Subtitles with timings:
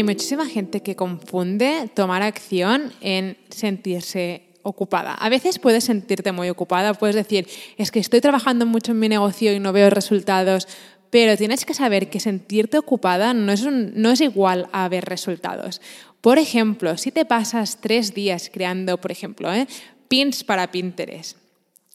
[0.00, 5.12] Hay muchísima gente que confunde tomar acción en sentirse ocupada.
[5.12, 9.10] A veces puedes sentirte muy ocupada, puedes decir, es que estoy trabajando mucho en mi
[9.10, 10.68] negocio y no veo resultados,
[11.10, 15.82] pero tienes que saber que sentirte ocupada no es, no es igual a ver resultados.
[16.22, 19.66] Por ejemplo, si te pasas tres días creando, por ejemplo, ¿eh?
[20.08, 21.36] pins para Pinterest,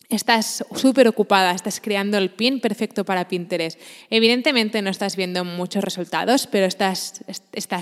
[0.10, 3.80] Estás súper ocupada, estás creando el pin perfecto para Pinterest.
[4.10, 7.24] Evidentemente no estás viendo muchos resultados, pero estás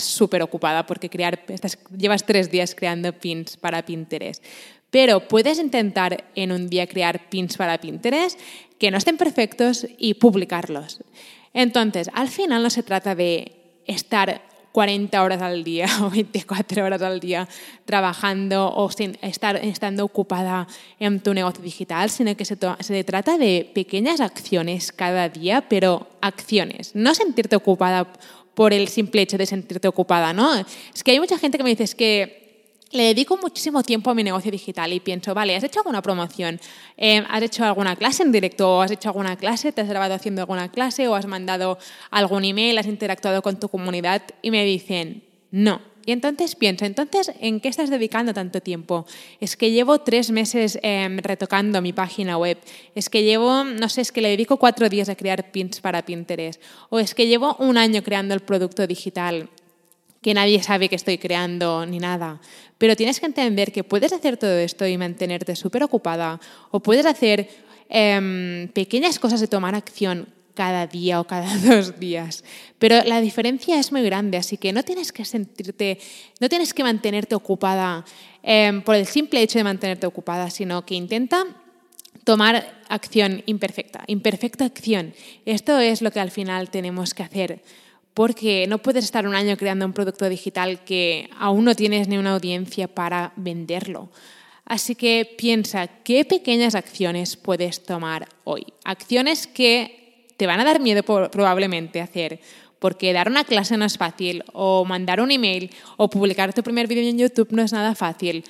[0.04, 1.44] súper ocupada porque crear,
[1.98, 4.44] llevas tres días creando pins para Pinterest.
[4.90, 8.40] Pero puedes intentar en un día crear pins para Pinterest
[8.80, 11.02] que no estén perfectos y publicarlos.
[11.54, 17.02] Entonces, al final no se trata de estar 40 horas al día o 24 horas
[17.02, 17.48] al día
[17.86, 18.90] trabajando o
[19.22, 20.68] estar, estando ocupada
[21.00, 26.08] en tu negocio digital, sino que se, se trata de pequeñas acciones cada día, pero
[26.20, 28.12] acciones, no sentirte ocupada
[28.56, 30.54] por el simple hecho de sentirte ocupada, ¿no?
[30.94, 32.43] Es que hay mucha gente que me dice que
[32.94, 36.60] le dedico muchísimo tiempo a mi negocio digital y pienso, vale, ¿has hecho alguna promoción?
[36.96, 38.78] Eh, ¿Has hecho alguna clase en directo?
[38.78, 39.72] ¿O has hecho alguna clase?
[39.72, 41.08] ¿Te has grabado haciendo alguna clase?
[41.08, 41.80] ¿O has mandado
[42.12, 42.78] algún email?
[42.78, 44.22] ¿Has interactuado con tu comunidad?
[44.44, 45.82] Y me dicen, no.
[46.06, 49.06] Y entonces pienso, entonces, ¿en qué estás dedicando tanto tiempo?
[49.40, 52.60] Es que llevo tres meses em, retocando mi página web.
[52.94, 56.04] Es que llevo, no sé, es que le dedico cuatro días a crear pins para
[56.04, 56.62] Pinterest.
[56.90, 59.50] O es que llevo un año creando el producto digital
[60.24, 62.42] que nadie sabe que estoy creando ni nada.
[62.80, 66.40] Pero tienes que entender que puedes hacer todo esto y mantenerte súper ocupada
[66.72, 67.48] o puedes hacer
[67.90, 72.44] em, pequeñas cosas de tomar acción cada día o cada dos días.
[72.80, 76.00] Pero la diferencia es muy grande, así que no tienes que sentirte,
[76.40, 78.06] no tienes que mantenerte ocupada
[78.42, 81.46] em, por el simple hecho de mantenerte ocupada, sino que intenta
[82.24, 85.14] tomar acción imperfecta, imperfecta acción.
[85.46, 87.62] Esto es lo que al final tenemos que hacer
[88.14, 92.18] porque no puedes estar un año creando un producto digital que aún no tienes ni
[92.18, 94.10] una audiencia para venderlo.
[94.66, 98.66] Así que piensa qué pequeñas acciones puedes tomar hoy.
[98.86, 102.40] Acciones que te van a dar miedo probablemente hacer,
[102.80, 106.88] porque dar una clase no es fácil, o mandar un email, o publicar tu primer
[106.88, 108.44] vídeo en YouTube no es nada fácil.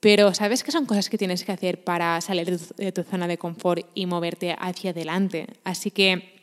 [0.00, 3.38] Pero sabes que son cosas que tienes que hacer para salir de tu zona de
[3.38, 5.46] confort y moverte hacia adelante.
[5.64, 6.33] Así que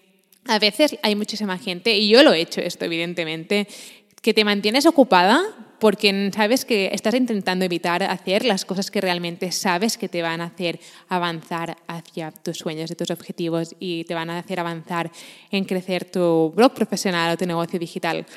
[0.48, 3.68] a veces hay muchísima gente, y yo lo he hecho esto evidentemente,
[4.22, 5.44] que te mantienes ocupada
[5.80, 10.40] porque sabes que estás intentando evitar hacer las cosas que realmente sabes que te van
[10.40, 15.12] a hacer avanzar hacia tus sueños y tus objetivos y te van a hacer avanzar
[15.50, 18.28] en crecer tu blog profesional o tu negocio digital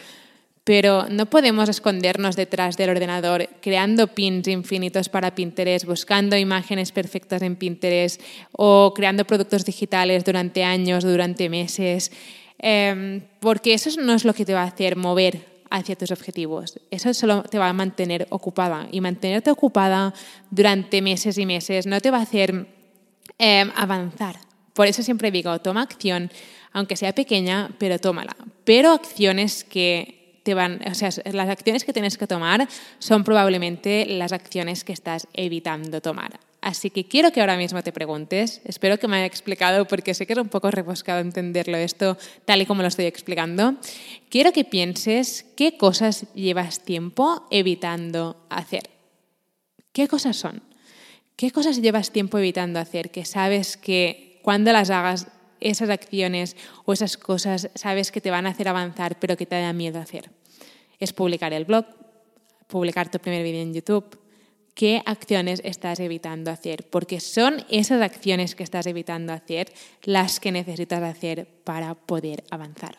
[0.65, 7.43] pero no podemos escondernos detrás del ordenador creando pins infinitos para Pinterest, buscando imágenes perfectas
[7.43, 8.21] en Pinterest
[8.53, 12.11] o creando productos digitales durante años, durante meses,
[12.59, 16.81] em, porque eso no es lo que te va a hacer mover hacia tus objetivos.
[16.91, 20.15] Eso solo te va a mantener ocupada y mantenerte ocupada
[20.51, 22.67] durante meses y meses no te va a hacer
[23.39, 24.39] em, avanzar.
[24.73, 26.31] Por eso siempre digo, toma acción,
[26.73, 28.35] aunque sea pequeña, pero tómala.
[28.65, 30.14] Pero acciones que
[30.53, 32.69] van, o sea, las acciones que tienes que tomar
[32.99, 36.39] son probablemente las acciones que estás evitando tomar.
[36.65, 40.27] Así que quiero que ahora mismo te preguntes, espero que me haya explicado porque sé
[40.27, 43.77] que es un poco rebuscado entenderlo esto tal y como lo estoy explicando.
[44.31, 48.89] Quiero que pienses qué cosas llevas tiempo evitando hacer.
[49.93, 50.63] ¿Qué cosas son?
[51.37, 55.27] ¿Qué cosas llevas tiempo evitando hacer que sabes que cuando las hagas
[55.65, 59.61] esas acciones o esas cosas sabes que te van a hacer avanzar, pero que te
[59.61, 60.31] da miedo hacer?
[61.01, 61.87] Es publicar el blog,
[62.69, 64.21] publicar tu primer vídeo en YouTube.
[64.75, 66.89] ¿Qué acciones estás evitando hacer?
[66.91, 69.73] Porque son esas acciones que estás evitando hacer
[70.03, 72.99] las que necesitas hacer para poder avanzar.